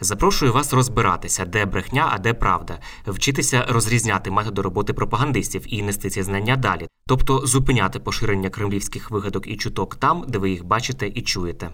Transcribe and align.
Запрошую 0.00 0.52
вас 0.52 0.72
розбиратися, 0.72 1.44
де 1.44 1.64
брехня, 1.66 2.08
а 2.12 2.18
де 2.18 2.34
правда, 2.34 2.78
вчитися 3.06 3.66
розрізняти 3.68 4.30
методи 4.30 4.62
роботи 4.62 4.92
пропагандистів 4.92 5.64
і 5.66 5.82
нести 5.82 6.10
ці 6.10 6.22
знання 6.22 6.56
далі, 6.56 6.88
тобто 7.06 7.46
зупиняти 7.46 7.98
поширення 7.98 8.50
кремлівських 8.50 9.10
вигадок 9.10 9.46
і 9.46 9.56
чуток 9.56 9.96
там, 9.96 10.24
де 10.28 10.38
ви 10.38 10.50
їх 10.50 10.64
бачите 10.64 11.08
і 11.14 11.22
чуєте. 11.22 11.70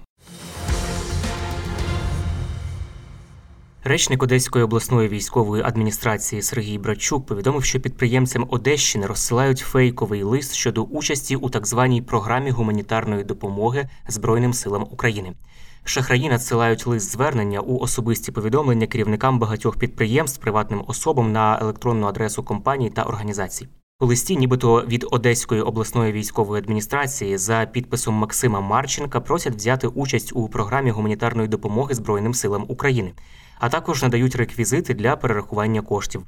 Речник 3.84 4.22
Одеської 4.22 4.64
обласної 4.64 5.08
військової 5.08 5.62
адміністрації 5.62 6.42
Сергій 6.42 6.78
Брачук 6.78 7.27
повідомив, 7.27 7.64
що 7.64 7.80
підприємцям 7.80 8.47
Одещини 8.50 9.06
розсилають 9.06 9.58
фейковий 9.58 10.22
лист 10.22 10.55
щодо 10.55 10.82
участі 10.82 11.36
у 11.36 11.50
так 11.50 11.66
званій 11.66 12.03
програмі 12.03 12.50
гуманітарної 12.50 13.25
допомоги 13.25 13.88
Збройним 14.08 14.53
силам 14.53 14.82
України. 14.82 15.32
Шахраї 15.89 16.28
надсилають 16.28 16.86
лист 16.86 17.12
звернення 17.12 17.61
у 17.61 17.78
особисті 17.78 18.33
повідомлення 18.33 18.86
керівникам 18.86 19.39
багатьох 19.39 19.78
підприємств, 19.78 20.41
приватним 20.41 20.84
особам 20.86 21.33
на 21.33 21.58
електронну 21.61 22.06
адресу 22.06 22.42
компаній 22.42 22.91
та 22.91 23.03
організацій. 23.03 23.69
У 24.00 24.06
листі, 24.06 24.36
нібито 24.36 24.84
від 24.89 25.06
Одеської 25.11 25.62
обласної 25.62 26.12
військової 26.12 26.62
адміністрації, 26.62 27.39
за 27.39 27.66
підписом 27.72 28.14
Максима 28.14 28.61
Марченка 28.61 29.20
просять 29.20 29.55
взяти 29.55 29.86
участь 29.86 30.33
у 30.34 30.48
програмі 30.48 30.91
гуманітарної 30.91 31.48
допомоги 31.48 31.94
Збройним 31.94 32.34
силам 32.34 32.64
України, 32.69 33.12
а 33.59 33.69
також 33.69 34.03
надають 34.03 34.36
реквізити 34.36 34.94
для 34.94 35.16
перерахування 35.16 35.83
коштів. 35.83 36.22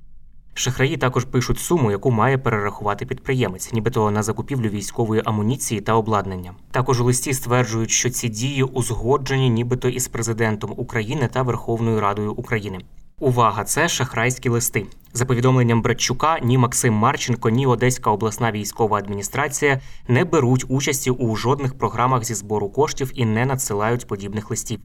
Шахраї 0.55 0.97
також 0.97 1.25
пишуть 1.25 1.59
суму, 1.59 1.91
яку 1.91 2.11
має 2.11 2.39
перерахувати 2.39 3.07
підприємець, 3.07 3.73
нібито 3.73 4.11
на 4.11 4.23
закупівлю 4.23 4.69
військової 4.69 5.23
амуніції 5.25 5.81
та 5.81 5.95
обладнання. 5.95 6.53
Також 6.71 7.01
у 7.01 7.05
листі 7.05 7.35
стверджують, 7.35 7.91
що 7.91 8.11
ці 8.11 8.29
дії 8.29 8.63
узгоджені 8.63 9.51
нібито 9.51 9.89
із 9.89 10.09
президентом 10.09 10.75
України 10.77 11.29
та 11.33 11.43
Верховною 11.43 12.01
Радою 12.01 12.33
України. 12.33 12.79
Увага, 13.21 13.65
це 13.65 13.89
шахрайські 13.89 14.49
листи. 14.49 14.87
За 15.13 15.25
повідомленням 15.25 15.83
Братчука, 15.83 16.39
ні 16.43 16.59
Максим 16.59 16.95
Марченко, 16.95 17.51
ні 17.51 17.67
Одеська 17.67 18.11
обласна 18.11 18.53
військова 18.53 18.99
адміністрація 18.99 19.81
не 20.09 20.25
беруть 20.25 20.65
участі 20.69 21.11
у 21.11 21.37
жодних 21.37 21.79
програмах 21.79 22.25
зі 22.25 22.35
збору 22.35 22.69
коштів 22.69 23.13
і 23.15 23.25
не 23.25 23.47
надсилають 23.47 24.07
подібних 24.07 24.51
листів. 24.51 24.81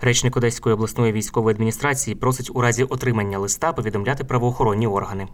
Речник 0.00 0.36
Одеської 0.36 0.74
обласної 0.74 1.12
військової 1.12 1.54
адміністрації 1.54 2.16
просить 2.16 2.50
у 2.54 2.60
разі 2.60 2.84
отримання 2.84 3.38
листа 3.38 3.72
повідомляти 3.72 4.24
правоохоронні 4.24 4.86
органи. 4.86 5.28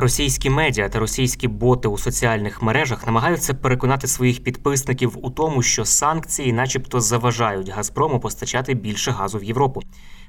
Російські 0.00 0.50
медіа 0.50 0.88
та 0.88 0.98
російські 0.98 1.48
боти 1.48 1.88
у 1.88 1.98
соціальних 1.98 2.62
мережах 2.62 3.06
намагаються 3.06 3.54
переконати 3.54 4.06
своїх 4.06 4.44
підписників 4.44 5.18
у 5.22 5.30
тому, 5.30 5.62
що 5.62 5.84
санкції, 5.84 6.52
начебто, 6.52 7.00
заважають 7.00 7.68
Газпрому 7.68 8.20
постачати 8.20 8.74
більше 8.74 9.10
газу 9.10 9.38
в 9.38 9.44
Європу. 9.44 9.82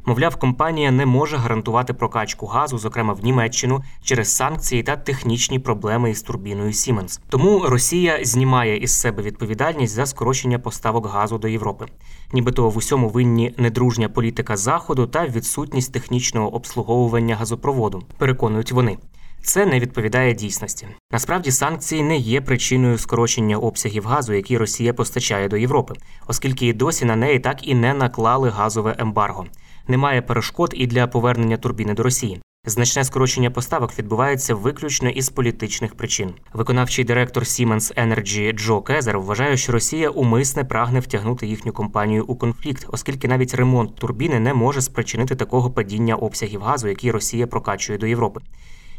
Мовляв, 0.05 0.35
компанія 0.35 0.91
не 0.91 1.05
може 1.05 1.37
гарантувати 1.37 1.93
прокачку 1.93 2.45
газу, 2.45 2.77
зокрема 2.77 3.13
в 3.13 3.23
Німеччину, 3.23 3.83
через 4.03 4.35
санкції 4.35 4.83
та 4.83 4.95
технічні 4.95 5.59
проблеми 5.59 6.11
із 6.11 6.21
турбіною 6.21 6.71
Siemens. 6.71 7.19
Тому 7.29 7.59
Росія 7.65 8.25
знімає 8.25 8.77
із 8.77 8.99
себе 8.99 9.23
відповідальність 9.23 9.93
за 9.93 10.05
скорочення 10.05 10.59
поставок 10.59 11.07
газу 11.07 11.37
до 11.37 11.47
Європи. 11.47 11.85
Нібито 12.33 12.69
в 12.69 12.77
усьому 12.77 13.09
винні 13.09 13.53
недружня 13.57 14.09
політика 14.09 14.57
заходу 14.57 15.07
та 15.07 15.25
відсутність 15.25 15.93
технічного 15.93 16.55
обслуговування 16.55 17.35
газопроводу. 17.35 18.03
Переконують 18.17 18.71
вони. 18.71 18.97
Це 19.41 19.65
не 19.65 19.79
відповідає 19.79 20.33
дійсності. 20.33 20.87
Насправді 21.11 21.51
санкції 21.51 22.03
не 22.03 22.17
є 22.17 22.41
причиною 22.41 22.97
скорочення 22.97 23.57
обсягів 23.57 24.05
газу, 24.05 24.33
які 24.33 24.57
Росія 24.57 24.93
постачає 24.93 25.47
до 25.47 25.57
Європи, 25.57 25.93
оскільки 26.27 26.67
і 26.67 26.73
досі 26.73 27.05
на 27.05 27.15
неї 27.15 27.39
так 27.39 27.67
і 27.67 27.75
не 27.75 27.93
наклали 27.93 28.49
газове 28.49 28.95
ембарго. 28.99 29.45
Немає 29.87 30.21
перешкод 30.21 30.71
і 30.75 30.87
для 30.87 31.07
повернення 31.07 31.57
турбіни 31.57 31.93
до 31.93 32.03
Росії. 32.03 32.41
Значне 32.65 33.03
скорочення 33.03 33.51
поставок 33.51 33.99
відбувається 33.99 34.55
виключно 34.55 35.09
із 35.09 35.29
політичних 35.29 35.95
причин. 35.95 36.33
Виконавчий 36.53 37.05
директор 37.05 37.43
Siemens 37.43 38.07
Energy 38.07 38.53
Джо 38.53 38.81
Кезер 38.81 39.19
вважає, 39.19 39.57
що 39.57 39.71
Росія 39.71 40.09
умисне 40.09 40.63
прагне 40.63 40.99
втягнути 40.99 41.47
їхню 41.47 41.73
компанію 41.73 42.25
у 42.27 42.35
конфлікт, 42.35 42.85
оскільки 42.91 43.27
навіть 43.27 43.55
ремонт 43.55 43.95
турбіни 43.95 44.39
не 44.39 44.53
може 44.53 44.81
спричинити 44.81 45.35
такого 45.35 45.71
падіння 45.71 46.15
обсягів 46.15 46.61
газу, 46.61 46.87
який 46.87 47.11
Росія 47.11 47.47
прокачує 47.47 47.99
до 47.99 48.07
Європи. 48.07 48.41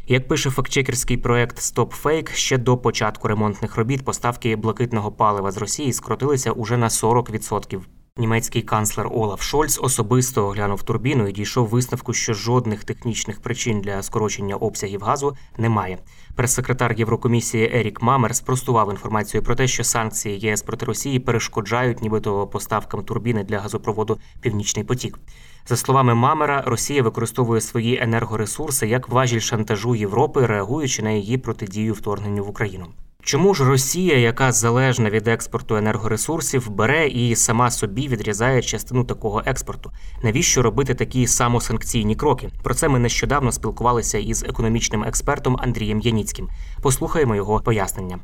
Як 0.07 0.27
пише 0.27 0.49
фактчекерський 0.49 1.17
проект 1.17 1.57
StopFake, 1.57 2.33
ще 2.33 2.57
до 2.57 2.77
початку 2.77 3.27
ремонтних 3.27 3.75
робіт 3.75 4.05
поставки 4.05 4.55
блакитного 4.55 5.11
палива 5.11 5.51
з 5.51 5.57
Росії 5.57 5.93
скоротилися 5.93 6.51
уже 6.51 6.77
на 6.77 6.87
40%. 6.87 7.81
Німецький 8.17 8.61
канцлер 8.61 9.07
Олаф 9.11 9.41
Шольц 9.41 9.79
особисто 9.81 10.47
оглянув 10.47 10.83
турбіну 10.83 11.27
і 11.27 11.31
дійшов 11.31 11.67
висновку, 11.67 12.13
що 12.13 12.33
жодних 12.33 12.83
технічних 12.83 13.41
причин 13.41 13.81
для 13.81 14.03
скорочення 14.03 14.55
обсягів 14.55 15.01
газу 15.01 15.35
немає. 15.57 15.97
Прес-секретар 16.35 16.93
Єврокомісії 16.97 17.71
Ерік 17.73 18.01
Мамер 18.01 18.35
спростував 18.35 18.91
інформацію 18.91 19.43
про 19.43 19.55
те, 19.55 19.67
що 19.67 19.83
санкції 19.83 20.39
ЄС 20.39 20.61
проти 20.61 20.85
Росії 20.85 21.19
перешкоджають, 21.19 22.01
нібито 22.01 22.47
поставкам 22.47 23.03
турбіни 23.03 23.43
для 23.43 23.59
газопроводу 23.59 24.19
Північний 24.41 24.85
потік. 24.85 25.19
За 25.67 25.77
словами 25.77 26.15
Мамера, 26.15 26.63
Росія 26.65 27.03
використовує 27.03 27.61
свої 27.61 27.99
енергоресурси 28.01 28.87
як 28.87 29.09
важіль 29.09 29.39
шантажу 29.39 29.95
Європи, 29.95 30.45
реагуючи 30.45 31.01
на 31.01 31.11
її 31.11 31.37
протидію 31.37 31.93
вторгненню 31.93 32.43
в 32.43 32.49
Україну. 32.49 32.87
Чому 33.23 33.53
ж 33.53 33.65
Росія, 33.65 34.17
яка 34.17 34.51
залежна 34.51 35.09
від 35.09 35.27
експорту 35.27 35.75
енергоресурсів, 35.75 36.69
бере 36.69 37.07
і 37.07 37.35
сама 37.35 37.71
собі 37.71 38.07
відрізає 38.07 38.61
частину 38.61 39.03
такого 39.03 39.43
експорту? 39.45 39.91
Навіщо 40.23 40.61
робити 40.61 40.95
такі 40.95 41.27
самосанкційні 41.27 42.15
кроки? 42.15 42.49
Про 42.63 42.73
це 42.73 42.89
ми 42.89 42.99
нещодавно 42.99 43.51
спілкувалися 43.51 44.17
із 44.17 44.43
економічним 44.43 45.03
експертом 45.03 45.57
Андрієм 45.59 45.99
Яніцьким. 45.99 46.49
Послухаємо 46.81 47.35
його 47.35 47.59
пояснення. 47.59 48.19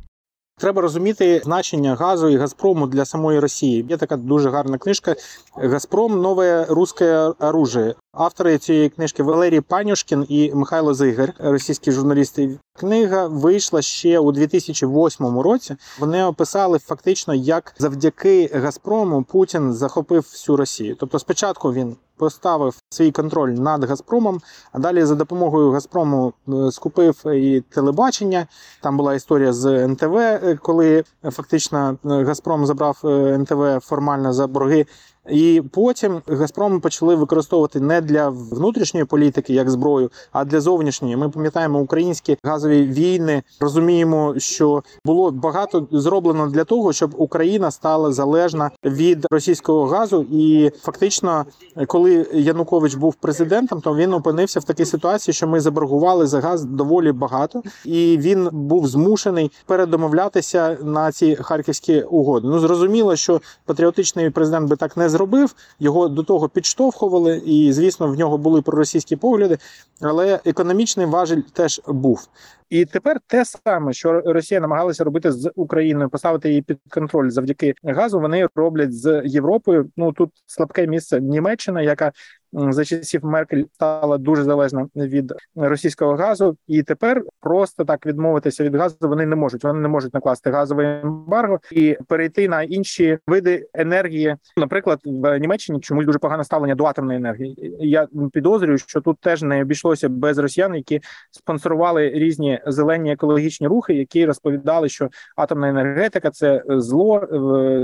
Треба 0.59 0.81
розуміти 0.81 1.41
значення 1.43 1.95
газу 1.95 2.29
і 2.29 2.37
Газпрому 2.37 2.87
для 2.87 3.05
самої 3.05 3.39
Росії. 3.39 3.85
Є 3.89 3.97
така 3.97 4.17
дуже 4.17 4.49
гарна 4.49 4.77
книжка 4.77 5.15
Газпром 5.55 6.21
нове 6.21 6.65
русське 6.69 7.17
оружие. 7.39 7.95
Автори 8.13 8.57
цієї 8.57 8.89
книжки 8.89 9.23
Валерій 9.23 9.61
Панюшкін 9.61 10.25
і 10.29 10.51
Михайло 10.53 10.93
Зигар, 10.93 11.33
російські 11.39 11.91
журналісти. 11.91 12.59
Книга 12.79 13.27
вийшла 13.27 13.81
ще 13.81 14.19
у 14.19 14.31
2008 14.31 15.39
році. 15.39 15.75
Вони 15.99 16.23
описали 16.23 16.79
фактично, 16.79 17.33
як 17.33 17.73
завдяки 17.79 18.51
Газпрому 18.53 19.23
Путін 19.23 19.73
захопив 19.73 20.21
всю 20.21 20.55
Росію. 20.55 20.95
Тобто, 20.99 21.19
спочатку 21.19 21.73
він 21.73 21.95
поставив 22.17 22.75
свій 22.89 23.11
контроль 23.11 23.49
над 23.49 23.83
Газпромом. 23.83 24.41
А 24.71 24.79
далі 24.79 25.05
за 25.05 25.15
допомогою 25.15 25.71
Газпрому 25.71 26.33
е, 26.49 26.71
скупив 26.71 27.23
і 27.25 27.61
телебачення. 27.61 28.47
Там 28.81 28.97
була 28.97 29.13
історія 29.13 29.53
з 29.53 29.87
НТВ, 29.87 30.17
е, 30.17 30.59
коли 30.61 31.03
фактично 31.23 31.97
е, 32.05 32.23
Газпром 32.23 32.65
забрав 32.65 33.01
НТВ 33.39 33.79
формально 33.81 34.33
за 34.33 34.47
борги. 34.47 34.85
І 35.29 35.63
потім 35.71 36.21
Газпром 36.27 36.81
почали 36.81 37.15
використовувати 37.15 37.79
не 37.79 38.01
для 38.01 38.29
внутрішньої 38.29 39.05
політики 39.05 39.53
як 39.53 39.69
зброю, 39.69 40.11
а 40.31 40.45
для 40.45 40.61
зовнішньої. 40.61 41.17
Ми 41.17 41.29
пам'ятаємо 41.29 41.79
українські 41.79 42.37
газові 42.43 42.83
війни. 42.83 43.43
Розуміємо, 43.59 44.33
що 44.37 44.83
було 45.05 45.31
багато 45.31 45.87
зроблено 45.91 46.47
для 46.47 46.63
того, 46.63 46.93
щоб 46.93 47.13
Україна 47.17 47.71
стала 47.71 48.11
залежна 48.11 48.71
від 48.83 49.25
російського 49.31 49.85
газу. 49.85 50.25
І 50.31 50.71
фактично, 50.81 51.45
коли 51.87 52.27
Янукович 52.33 52.95
був 52.95 53.15
президентом, 53.15 53.81
то 53.81 53.95
він 53.95 54.13
опинився 54.13 54.59
в 54.59 54.63
такій 54.63 54.85
ситуації, 54.85 55.33
що 55.33 55.47
ми 55.47 55.59
заборгували 55.59 56.27
за 56.27 56.39
газ 56.39 56.63
доволі 56.63 57.11
багато, 57.11 57.63
і 57.85 58.17
він 58.17 58.49
був 58.51 58.87
змушений 58.87 59.51
передомовлятися 59.65 60.77
на 60.83 61.11
ці 61.11 61.35
харківські 61.35 62.01
угоди. 62.01 62.47
Ну 62.47 62.59
зрозуміло, 62.59 63.15
що 63.15 63.41
патріотичний 63.65 64.29
президент 64.29 64.69
би 64.69 64.75
так 64.75 64.97
не 64.97 65.09
зробив. 65.17 65.55
Його 65.79 66.07
до 66.07 66.23
того 66.23 66.49
підштовхували, 66.49 67.41
і 67.45 67.73
звісно, 67.73 68.07
в 68.07 68.15
нього 68.17 68.37
були 68.37 68.61
проросійські 68.61 69.15
погляди, 69.15 69.57
але 70.01 70.39
економічний 70.45 71.05
важіль 71.05 71.41
теж 71.53 71.81
був. 71.87 72.27
І 72.69 72.85
тепер 72.85 73.19
те 73.27 73.45
саме, 73.45 73.93
що 73.93 74.21
Росія 74.21 74.59
намагалася 74.59 75.03
робити 75.03 75.31
з 75.31 75.51
Україною, 75.55 76.09
поставити 76.09 76.49
її 76.49 76.61
під 76.61 76.77
контроль 76.89 77.29
завдяки 77.29 77.73
газу. 77.83 78.19
Вони 78.19 78.47
роблять 78.55 78.93
з 78.93 79.21
Європою. 79.25 79.91
Ну 79.97 80.11
тут 80.11 80.31
слабке 80.45 80.87
місце 80.87 81.21
Німеччина, 81.21 81.81
яка 81.81 82.11
за 82.53 82.85
часів 82.85 83.25
Меркель 83.25 83.63
стала 83.73 84.17
дуже 84.17 84.43
залежна 84.43 84.87
від 84.95 85.33
російського 85.55 86.15
газу, 86.15 86.57
і 86.67 86.83
тепер 86.83 87.23
просто 87.41 87.85
так 87.85 88.05
відмовитися 88.05 88.63
від 88.63 88.75
газу 88.75 88.97
вони 89.01 89.25
не 89.25 89.35
можуть. 89.35 89.63
Вони 89.63 89.79
не 89.79 89.87
можуть 89.87 90.13
накласти 90.13 90.51
газове 90.51 91.01
ембарго 91.03 91.59
і 91.71 91.97
перейти 92.07 92.47
на 92.47 92.63
інші 92.63 93.19
види 93.27 93.67
енергії. 93.73 94.35
Наприклад, 94.57 94.99
в 95.05 95.39
Німеччині 95.39 95.79
чомусь 95.79 96.05
дуже 96.05 96.19
погане 96.19 96.43
ставлення 96.43 96.75
до 96.75 96.85
атомної 96.85 97.17
енергії. 97.17 97.75
Я 97.79 98.07
підозрюю, 98.33 98.77
що 98.77 99.01
тут 99.01 99.19
теж 99.19 99.41
не 99.41 99.61
обійшлося 99.61 100.09
без 100.09 100.37
росіян, 100.37 100.75
які 100.75 101.01
спонсорували 101.31 102.09
різні 102.09 102.56
зелені 102.65 103.11
екологічні 103.13 103.67
рухи, 103.67 103.93
які 103.93 104.25
розповідали, 104.25 104.89
що 104.89 105.09
атомна 105.35 105.69
енергетика 105.69 106.29
це 106.31 106.63
зло, 106.67 107.27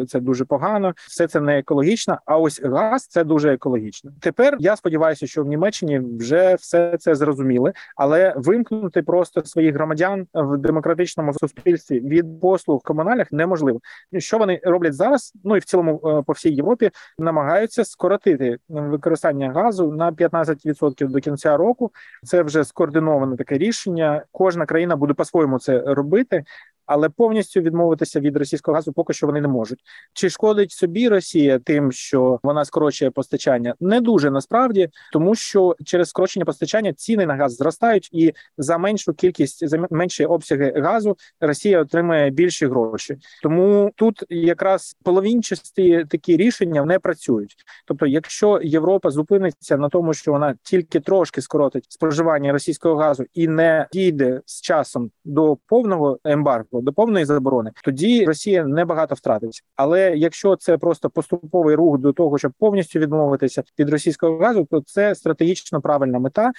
це 0.09 0.19
дуже 0.19 0.45
погано, 0.45 0.93
все 0.97 1.27
це 1.27 1.39
не 1.39 1.59
екологічно. 1.59 2.17
А 2.25 2.37
ось 2.37 2.61
газ 2.63 3.07
це 3.07 3.23
дуже 3.23 3.53
екологічно. 3.53 4.11
Тепер 4.19 4.57
я 4.59 4.75
сподіваюся, 4.75 5.27
що 5.27 5.43
в 5.43 5.47
Німеччині 5.47 6.01
вже 6.19 6.55
все 6.55 6.97
це 6.99 7.15
зрозуміли, 7.15 7.73
але 7.95 8.33
вимкнути 8.37 9.01
просто 9.01 9.45
своїх 9.45 9.75
громадян 9.75 10.27
в 10.33 10.57
демократичному 10.57 11.33
суспільстві 11.33 11.99
від 11.99 12.41
послуг 12.41 12.81
комунальних 12.83 13.31
неможливо. 13.31 13.79
Що 14.17 14.37
вони 14.37 14.61
роблять 14.63 14.93
зараз? 14.93 15.33
Ну 15.43 15.55
і 15.55 15.59
в 15.59 15.63
цілому 15.63 16.23
по 16.27 16.33
всій 16.33 16.51
Європі 16.51 16.91
намагаються 17.19 17.85
скоротити 17.85 18.57
використання 18.69 19.51
газу 19.51 19.91
на 19.91 20.11
15% 20.11 21.07
до 21.07 21.19
кінця 21.19 21.57
року. 21.57 21.91
Це 22.23 22.43
вже 22.43 22.63
скоординоване 22.63 23.37
таке 23.37 23.57
рішення. 23.57 24.23
Кожна 24.31 24.62
країна 24.65 24.95
буде 24.95 25.13
по-своєму 25.13 25.59
це 25.59 25.81
робити. 25.85 26.43
Але 26.93 27.09
повністю 27.09 27.61
відмовитися 27.61 28.19
від 28.19 28.37
російського 28.37 28.75
газу 28.75 28.93
поки 28.93 29.13
що 29.13 29.27
вони 29.27 29.41
не 29.41 29.47
можуть. 29.47 29.79
Чи 30.13 30.29
шкодить 30.29 30.71
собі 30.71 31.09
Росія 31.09 31.59
тим, 31.59 31.91
що 31.91 32.39
вона 32.43 32.65
скорочує 32.65 33.11
постачання? 33.11 33.75
Не 33.79 34.01
дуже 34.01 34.31
насправді, 34.31 34.89
тому 35.13 35.35
що 35.35 35.75
через 35.85 36.09
скорочення 36.09 36.45
постачання 36.45 36.93
ціни 36.93 37.25
на 37.25 37.35
газ 37.35 37.55
зростають, 37.55 38.09
і 38.11 38.33
за 38.57 38.77
меншу 38.77 39.13
кількість 39.13 39.67
за 39.67 39.87
менші 39.91 40.25
обсяги 40.25 40.73
газу 40.75 41.17
Росія 41.39 41.81
отримує 41.81 42.29
більші 42.29 42.67
гроші. 42.67 43.17
Тому 43.43 43.91
тут 43.95 44.23
якраз 44.29 44.97
половинчасті 45.03 46.05
такі 46.09 46.37
рішення 46.37 46.85
не 46.85 46.99
працюють. 46.99 47.55
Тобто, 47.87 48.05
якщо 48.05 48.59
Європа 48.63 49.09
зупиниться 49.09 49.77
на 49.77 49.89
тому, 49.89 50.13
що 50.13 50.31
вона 50.31 50.55
тільки 50.63 50.99
трошки 50.99 51.41
скоротить 51.41 51.85
споживання 51.89 52.51
російського 52.51 52.95
газу 52.95 53.25
і 53.33 53.47
не 53.47 53.87
дійде 53.93 54.41
з 54.45 54.61
часом 54.61 55.11
до 55.25 55.57
повного 55.67 56.19
ембарго, 56.23 56.82
до 56.83 56.93
повної 56.93 57.25
заборони, 57.25 57.71
тоді 57.83 58.25
Росія 58.25 58.65
небагато 58.65 59.15
втратить. 59.15 59.63
Але 59.75 60.17
якщо 60.17 60.55
це 60.55 60.77
просто 60.77 61.09
поступовий 61.09 61.75
рух 61.75 61.97
до 61.97 62.13
того, 62.13 62.37
щоб 62.37 62.51
повністю 62.59 62.99
відмовитися 62.99 63.63
від 63.79 63.89
російського 63.89 64.37
газу, 64.37 64.67
то 64.71 64.81
це 64.81 65.15
стратегічно 65.15 65.81
правильна 65.81 66.19
мета. 66.19 66.51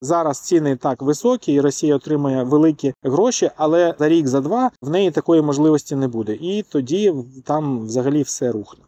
Зараз 0.00 0.40
ціни 0.40 0.76
так 0.76 1.02
високі, 1.02 1.52
і 1.52 1.60
Росія 1.60 1.96
отримує 1.96 2.42
великі 2.42 2.94
гроші, 3.02 3.50
але 3.56 3.94
за 3.98 4.08
рік 4.08 4.26
за 4.26 4.40
два 4.40 4.70
в 4.82 4.90
неї 4.90 5.10
такої 5.10 5.42
можливості 5.42 5.96
не 5.96 6.08
буде, 6.08 6.34
і 6.40 6.62
тоді 6.62 7.14
там 7.44 7.86
взагалі 7.86 8.22
все 8.22 8.52
рухне. 8.52 8.84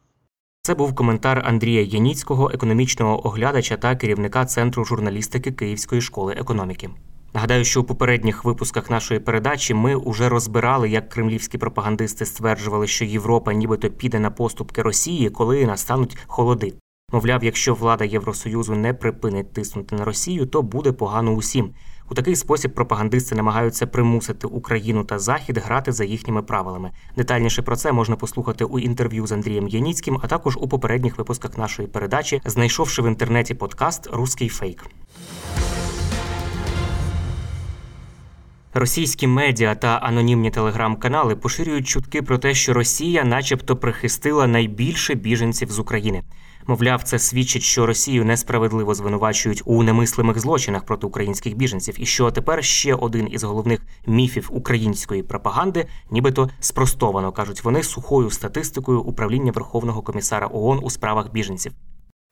Це 0.63 0.75
був 0.75 0.95
коментар 0.95 1.43
Андрія 1.47 1.83
Яніцького, 1.83 2.51
економічного 2.55 3.27
оглядача 3.27 3.77
та 3.77 3.97
керівника 3.97 4.47
центру 4.47 4.85
журналістики 4.85 5.53
Київської 5.53 6.01
школи 6.01 6.33
економіки. 6.33 6.91
Нагадаю, 7.35 7.65
що 7.65 7.81
у 7.81 7.85
попередніх 7.85 8.45
випусках 8.45 8.91
нашої 8.91 9.21
передачі 9.21 9.75
ми 9.75 9.97
вже 9.97 10.29
розбирали, 10.29 10.89
як 10.89 11.09
кремлівські 11.09 11.59
пропагандисти 11.59 12.27
стверджували, 12.27 12.87
що 12.87 13.05
Європа 13.05 13.53
нібито 13.53 13.91
піде 13.91 14.21
на 14.21 14.31
поступки 14.31 14.83
Росії, 14.83 15.31
коли 15.31 15.67
настануть 15.67 16.19
холоди. 16.27 16.75
Мовляв, 17.13 17.45
якщо 17.45 17.75
влада 17.75 18.05
Євросоюзу 18.05 18.75
не 18.75 18.95
припинить 18.95 19.53
тиснути 19.53 19.97
на 19.97 20.05
Росію, 20.05 20.47
то 20.47 20.63
буде 20.63 20.93
погано 20.93 21.33
усім. 21.33 21.71
У 22.11 22.15
такий 22.15 22.37
спосіб 22.37 22.75
пропагандисти 22.75 23.35
намагаються 23.35 23.87
примусити 23.87 24.47
Україну 24.47 25.05
та 25.05 25.19
Захід 25.19 25.59
грати 25.59 25.93
за 25.93 26.05
їхніми 26.05 26.43
правилами. 26.43 26.91
Детальніше 27.17 27.63
про 27.63 27.77
це 27.77 27.93
можна 27.93 28.17
послухати 28.17 28.65
у 28.65 28.79
інтерв'ю 28.79 29.27
з 29.27 29.33
Андрієм 29.33 29.69
Яніцьким, 29.69 30.21
а 30.23 30.27
також 30.27 30.57
у 30.61 30.69
попередніх 30.69 31.19
випусках 31.19 31.59
нашої 31.59 31.89
передачі, 31.89 32.43
знайшовши 32.45 33.03
в 33.03 33.07
інтернеті 33.07 33.55
подкаст 33.55 34.09
Руський 34.13 34.49
фейк. 34.49 34.87
Російські 38.77 39.27
медіа 39.27 39.75
та 39.75 39.89
анонімні 39.89 40.51
телеграм-канали 40.51 41.37
поширюють 41.37 41.89
чутки 41.89 42.23
про 42.23 42.39
те, 42.39 42.55
що 42.55 42.73
Росія, 42.73 43.25
начебто, 43.25 43.77
прихистила 43.77 44.47
найбільше 44.47 45.15
біженців 45.15 45.71
з 45.71 45.79
України. 45.79 46.23
Мовляв, 46.67 47.03
це 47.03 47.19
свідчить, 47.19 47.63
що 47.63 47.87
Росію 47.87 48.25
несправедливо 48.25 48.95
звинувачують 48.95 49.63
у 49.65 49.83
немислимих 49.83 50.39
злочинах 50.39 50.85
проти 50.85 51.07
українських 51.07 51.57
біженців, 51.57 51.95
і 51.99 52.07
що 52.07 52.31
тепер 52.31 52.65
ще 52.65 52.95
один 52.95 53.29
із 53.33 53.43
головних 53.43 53.81
міфів 54.07 54.49
української 54.53 55.23
пропаганди, 55.23 55.87
нібито 56.11 56.51
спростовано 56.61 57.33
кажуть 57.33 57.65
вони 57.65 57.83
сухою 57.83 58.31
статистикою 58.31 59.01
управління 59.01 59.53
Верховного 59.53 60.03
комісара 60.03 60.49
ООН 60.53 60.81
у 60.83 60.91
справах 60.91 61.33
біженців. 61.33 61.73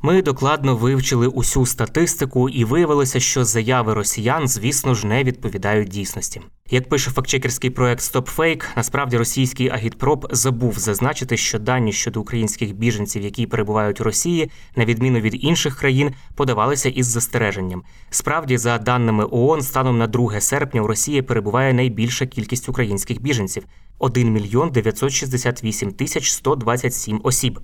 Ми 0.04 0.22
докладно 0.22 0.76
вивчили 0.76 1.26
усю 1.26 1.66
статистику 1.66 2.48
і 2.48 2.64
виявилося, 2.64 3.20
що 3.20 3.44
заяви 3.44 3.94
росіян, 3.94 4.48
звісно 4.48 4.94
ж, 4.94 5.06
не 5.06 5.24
відповідають 5.24 5.88
дійсності. 5.88 6.40
Як 6.70 6.88
пише 6.88 7.10
фактчекерський 7.10 7.70
проект 7.70 8.00
StopFake, 8.00 8.64
насправді 8.76 9.16
російський 9.16 9.68
агітпроп 9.68 10.26
забув 10.30 10.78
зазначити, 10.78 11.36
що 11.36 11.58
дані 11.58 11.92
щодо 11.92 12.20
українських 12.20 12.74
біженців, 12.74 13.22
які 13.22 13.46
перебувають 13.46 14.00
у 14.00 14.04
Росії, 14.04 14.50
на 14.76 14.84
відміну 14.84 15.20
від 15.20 15.44
інших 15.44 15.76
країн, 15.76 16.10
подавалися 16.34 16.88
із 16.88 17.06
застереженням. 17.06 17.82
Справді, 18.10 18.58
за 18.58 18.78
даними 18.78 19.26
ООН, 19.30 19.62
станом 19.62 19.98
на 19.98 20.06
2 20.06 20.40
серпня 20.40 20.82
у 20.82 20.86
Росії 20.86 21.22
перебуває 21.22 21.72
найбільша 21.72 22.26
кількість 22.26 22.68
українських 22.68 23.22
біженців 23.22 23.64
1 23.98 24.32
мільйон 24.32 24.70
968 24.70 25.92
тисяч 25.92 26.30
127 26.30 27.20
осіб. 27.24 27.60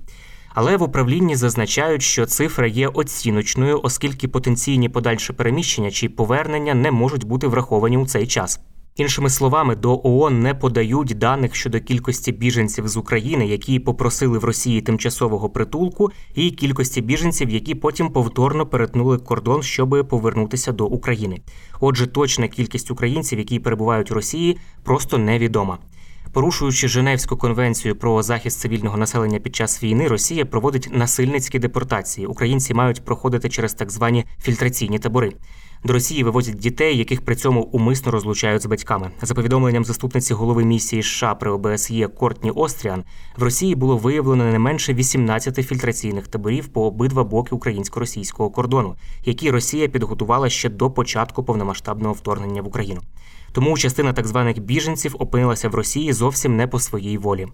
Але 0.60 0.76
в 0.76 0.82
управлінні 0.82 1.36
зазначають, 1.36 2.02
що 2.02 2.26
цифра 2.26 2.66
є 2.66 2.88
оціночною, 2.88 3.80
оскільки 3.82 4.28
потенційні 4.28 4.88
подальші 4.88 5.32
переміщення 5.32 5.90
чи 5.90 6.08
повернення 6.08 6.74
не 6.74 6.90
можуть 6.90 7.24
бути 7.24 7.46
враховані 7.46 7.98
у 7.98 8.06
цей 8.06 8.26
час. 8.26 8.60
Іншими 8.96 9.30
словами, 9.30 9.76
до 9.76 10.00
ООН 10.04 10.40
не 10.40 10.54
подають 10.54 11.18
даних 11.18 11.54
щодо 11.54 11.80
кількості 11.80 12.32
біженців 12.32 12.88
з 12.88 12.96
України, 12.96 13.46
які 13.46 13.78
попросили 13.78 14.38
в 14.38 14.44
Росії 14.44 14.80
тимчасового 14.80 15.50
притулку, 15.50 16.10
і 16.34 16.50
кількості 16.50 17.00
біженців, 17.00 17.50
які 17.50 17.74
потім 17.74 18.08
повторно 18.08 18.66
перетнули 18.66 19.18
кордон, 19.18 19.62
щоб 19.62 20.08
повернутися 20.08 20.72
до 20.72 20.86
України. 20.86 21.40
Отже, 21.80 22.06
точна 22.06 22.48
кількість 22.48 22.90
українців, 22.90 23.38
які 23.38 23.58
перебувають 23.58 24.10
у 24.10 24.14
Росії, 24.14 24.58
просто 24.84 25.18
невідома. 25.18 25.78
Порушуючи 26.38 26.88
Женевську 26.88 27.36
конвенцію 27.36 27.96
про 27.96 28.22
захист 28.22 28.60
цивільного 28.60 28.96
населення 28.96 29.38
під 29.38 29.56
час 29.56 29.82
війни, 29.82 30.08
Росія 30.08 30.46
проводить 30.46 30.88
насильницькі 30.92 31.58
депортації. 31.58 32.26
Українці 32.26 32.74
мають 32.74 33.04
проходити 33.04 33.48
через 33.48 33.74
так 33.74 33.90
звані 33.90 34.24
фільтраційні 34.42 34.98
табори. 34.98 35.32
До 35.84 35.92
Росії 35.92 36.24
вивозять 36.24 36.54
дітей, 36.54 36.98
яких 36.98 37.24
при 37.24 37.36
цьому 37.36 37.62
умисно 37.62 38.12
розлучають 38.12 38.62
з 38.62 38.66
батьками. 38.66 39.10
За 39.22 39.34
повідомленням 39.34 39.84
заступниці 39.84 40.34
голови 40.34 40.64
місії 40.64 41.02
США 41.02 41.34
при 41.34 41.50
ОБСЄ 41.50 42.08
Кортні 42.08 42.50
Остріан, 42.50 43.04
в 43.36 43.42
Росії 43.42 43.74
було 43.74 43.96
виявлено 43.96 44.44
не 44.44 44.58
менше 44.58 44.94
18 44.94 45.66
фільтраційних 45.66 46.28
таборів 46.28 46.68
по 46.68 46.86
обидва 46.86 47.24
боки 47.24 47.54
українсько-російського 47.54 48.50
кордону, 48.50 48.96
які 49.24 49.50
Росія 49.50 49.88
підготувала 49.88 50.48
ще 50.48 50.68
до 50.68 50.90
початку 50.90 51.44
повномасштабного 51.44 52.14
вторгнення 52.14 52.62
в 52.62 52.66
Україну. 52.66 53.00
Тому 53.52 53.78
частина 53.78 54.12
так 54.12 54.26
званих 54.26 54.58
біженців 54.58 55.16
опинилася 55.18 55.68
в 55.68 55.74
Росії 55.74 56.12
зовсім 56.12 56.56
не 56.56 56.66
по 56.66 56.80
своїй 56.80 57.18
волі. 57.18 57.46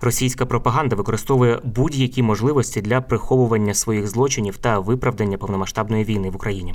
Російська 0.00 0.46
пропаганда 0.46 0.96
використовує 0.96 1.60
будь-які 1.64 2.22
можливості 2.22 2.80
для 2.80 3.00
приховування 3.00 3.74
своїх 3.74 4.06
злочинів 4.08 4.56
та 4.56 4.78
виправдання 4.78 5.38
повномасштабної 5.38 6.04
війни 6.04 6.30
в 6.30 6.36
Україні. 6.36 6.74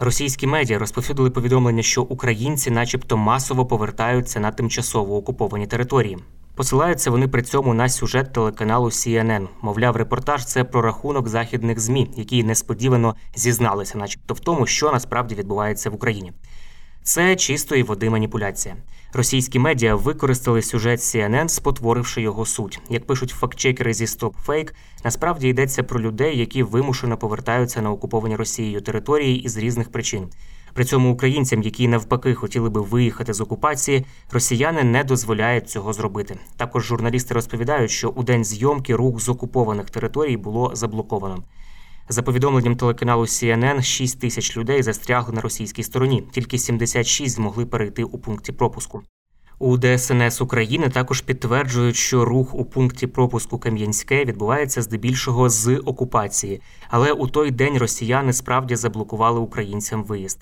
Російські 0.00 0.46
медіа 0.46 0.78
розповсюдили 0.78 1.30
повідомлення, 1.30 1.82
що 1.82 2.02
українці, 2.02 2.70
начебто, 2.70 3.16
масово 3.16 3.66
повертаються 3.66 4.40
на 4.40 4.50
тимчасово 4.50 5.16
окуповані 5.16 5.66
території. 5.66 6.18
Посилаються 6.54 7.10
вони 7.10 7.28
при 7.28 7.42
цьому 7.42 7.74
на 7.74 7.88
сюжет 7.88 8.32
телеканалу 8.32 8.86
CNN. 8.86 9.48
Мовляв, 9.62 9.96
репортаж 9.96 10.44
це 10.44 10.64
про 10.64 10.82
рахунок 10.82 11.28
західних 11.28 11.80
змі, 11.80 12.10
які 12.16 12.44
несподівано 12.44 13.14
зізналися, 13.34 13.98
начебто, 13.98 14.34
в 14.34 14.40
тому, 14.40 14.66
що 14.66 14.92
насправді 14.92 15.34
відбувається 15.34 15.90
в 15.90 15.94
Україні. 15.94 16.32
Це 17.02 17.36
чистої 17.36 17.82
води 17.82 18.10
маніпуляція. 18.10 18.76
Російські 19.12 19.58
медіа 19.58 19.94
використали 19.94 20.62
сюжет 20.62 21.00
CNN, 21.00 21.48
спотворивши 21.48 22.22
його 22.22 22.46
суть. 22.46 22.80
Як 22.90 23.06
пишуть 23.06 23.30
фактчекери 23.30 23.94
зі 23.94 24.04
StopFake, 24.04 24.72
насправді 25.04 25.48
йдеться 25.48 25.82
про 25.82 26.00
людей, 26.00 26.38
які 26.38 26.62
вимушено 26.62 27.16
повертаються 27.16 27.82
на 27.82 27.90
окуповані 27.90 28.36
Росією 28.36 28.80
території 28.80 29.42
із 29.42 29.56
різних 29.56 29.92
причин. 29.92 30.28
При 30.74 30.84
цьому 30.84 31.12
українцям, 31.12 31.62
які 31.62 31.88
навпаки 31.88 32.34
хотіли 32.34 32.70
би 32.70 32.80
виїхати 32.80 33.32
з 33.32 33.40
окупації, 33.40 34.04
росіяни 34.30 34.84
не 34.84 35.04
дозволяють 35.04 35.70
цього 35.70 35.92
зробити. 35.92 36.38
Також 36.56 36.84
журналісти 36.84 37.34
розповідають, 37.34 37.90
що 37.90 38.08
у 38.08 38.22
день 38.22 38.44
зйомки 38.44 38.96
рух 38.96 39.20
з 39.20 39.28
окупованих 39.28 39.90
територій 39.90 40.36
було 40.36 40.70
заблоковано. 40.74 41.42
За 42.10 42.22
повідомленням 42.22 42.76
телеканалу 42.76 43.22
CNN, 43.22 43.82
6 43.82 44.20
тисяч 44.20 44.56
людей 44.56 44.82
застрягли 44.82 45.34
на 45.34 45.40
російській 45.40 45.82
стороні. 45.82 46.24
Тільки 46.32 46.58
76 46.58 47.34
змогли 47.34 47.66
перейти 47.66 48.04
у 48.04 48.18
пункті 48.18 48.52
пропуску. 48.52 49.02
У 49.58 49.78
ДСНС 49.78 50.40
України 50.40 50.88
також 50.88 51.20
підтверджують, 51.20 51.96
що 51.96 52.24
рух 52.24 52.54
у 52.54 52.64
пункті 52.64 53.06
пропуску 53.06 53.58
Кам'янське 53.58 54.24
відбувається 54.24 54.82
здебільшого 54.82 55.48
з 55.48 55.76
окупації, 55.76 56.60
але 56.88 57.12
у 57.12 57.26
той 57.26 57.50
день 57.50 57.78
росіяни 57.78 58.32
справді 58.32 58.76
заблокували 58.76 59.40
українцям 59.40 60.04
виїзд. 60.04 60.40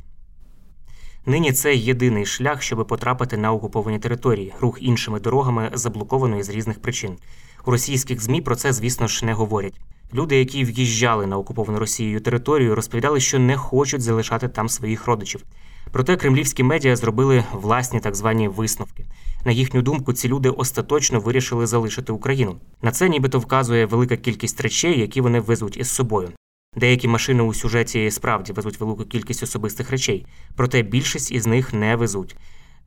Нині 1.26 1.52
це 1.52 1.74
єдиний 1.74 2.26
шлях, 2.26 2.62
щоб 2.62 2.86
потрапити 2.86 3.36
на 3.36 3.52
окуповані 3.52 3.98
території. 3.98 4.54
Рух 4.60 4.78
іншими 4.80 5.20
дорогами 5.20 5.70
заблоковано 5.74 6.38
із 6.38 6.50
різних 6.50 6.82
причин. 6.82 7.16
У 7.64 7.70
російських 7.70 8.22
змі 8.22 8.40
про 8.40 8.56
це, 8.56 8.72
звісно 8.72 9.06
ж, 9.06 9.26
не 9.26 9.32
говорять. 9.32 9.80
Люди, 10.14 10.36
які 10.36 10.64
в'їжджали 10.64 11.26
на 11.26 11.38
окуповану 11.38 11.78
Росією 11.78 12.20
територію, 12.20 12.74
розповідали, 12.74 13.20
що 13.20 13.38
не 13.38 13.56
хочуть 13.56 14.02
залишати 14.02 14.48
там 14.48 14.68
своїх 14.68 15.06
родичів. 15.06 15.44
Проте 15.90 16.16
кремлівські 16.16 16.62
медіа 16.62 16.96
зробили 16.96 17.44
власні 17.52 18.00
так 18.00 18.14
звані 18.14 18.48
висновки. 18.48 19.04
На 19.44 19.52
їхню 19.52 19.82
думку, 19.82 20.12
ці 20.12 20.28
люди 20.28 20.50
остаточно 20.50 21.20
вирішили 21.20 21.66
залишити 21.66 22.12
Україну. 22.12 22.56
На 22.82 22.90
це 22.90 23.08
нібито 23.08 23.38
вказує 23.38 23.86
велика 23.86 24.16
кількість 24.16 24.60
речей, 24.60 25.00
які 25.00 25.20
вони 25.20 25.40
везуть 25.40 25.76
із 25.76 25.90
собою. 25.90 26.28
Деякі 26.76 27.08
машини 27.08 27.42
у 27.42 27.54
сюжеті 27.54 28.10
справді 28.10 28.52
везуть 28.52 28.80
велику 28.80 29.04
кількість 29.04 29.42
особистих 29.42 29.90
речей, 29.90 30.26
проте 30.56 30.82
більшість 30.82 31.32
із 31.32 31.46
них 31.46 31.72
не 31.72 31.96
везуть. 31.96 32.36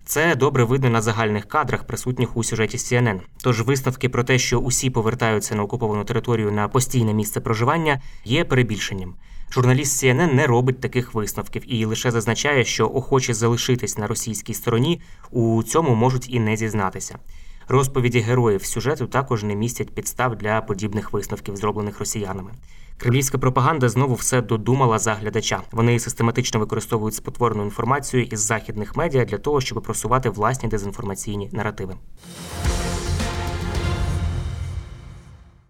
Це 0.09 0.35
добре 0.35 0.63
видно 0.63 0.89
на 0.89 1.01
загальних 1.01 1.45
кадрах, 1.45 1.83
присутніх 1.83 2.37
у 2.37 2.43
сюжеті 2.43 2.77
CNN. 2.77 3.19
Тож 3.43 3.61
висновки 3.61 4.09
про 4.09 4.23
те, 4.23 4.39
що 4.39 4.59
усі 4.59 4.89
повертаються 4.89 5.55
на 5.55 5.63
окуповану 5.63 6.03
територію 6.03 6.51
на 6.51 6.67
постійне 6.67 7.13
місце 7.13 7.39
проживання, 7.39 8.01
є 8.25 8.43
перебільшенням. 8.43 9.15
Журналіст 9.51 10.03
CNN 10.03 10.33
не 10.33 10.47
робить 10.47 10.81
таких 10.81 11.13
висновків 11.13 11.73
і 11.73 11.85
лише 11.85 12.11
зазначає, 12.11 12.63
що 12.63 12.87
охочі 12.87 13.33
залишитись 13.33 13.97
на 13.97 14.07
російській 14.07 14.53
стороні 14.53 15.01
у 15.31 15.63
цьому 15.63 15.95
можуть 15.95 16.29
і 16.29 16.39
не 16.39 16.57
зізнатися. 16.57 17.19
Розповіді 17.67 18.19
героїв 18.19 18.65
сюжету 18.65 19.07
також 19.07 19.43
не 19.43 19.55
містять 19.55 19.95
підстав 19.95 20.35
для 20.35 20.61
подібних 20.61 21.13
висновків, 21.13 21.55
зроблених 21.55 21.99
росіянами. 21.99 22.51
Кремлівська 22.99 23.37
пропаганда 23.37 23.89
знову 23.89 24.15
все 24.15 24.41
додумала 24.41 24.99
за 24.99 25.13
глядача. 25.13 25.61
Вони 25.71 25.99
систематично 25.99 26.59
використовують 26.59 27.15
спотворену 27.15 27.63
інформацію 27.63 28.23
із 28.23 28.39
західних 28.39 28.95
медіа 28.95 29.25
для 29.25 29.37
того, 29.37 29.61
щоб 29.61 29.83
просувати 29.83 30.29
власні 30.29 30.69
дезінформаційні 30.69 31.49
наративи. 31.51 31.95